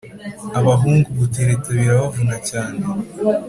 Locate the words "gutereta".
1.19-1.67